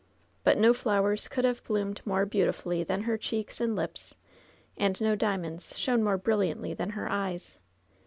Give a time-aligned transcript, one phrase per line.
[0.43, 4.15] But no flowers could have bloomed more beautifully than her cheeks and lips,
[4.75, 7.59] and no diamonds shone more brilliantly than her eyes.